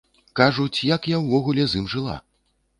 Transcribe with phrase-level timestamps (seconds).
[0.39, 2.19] Кажуць, як я ўвогуле з ім жыла?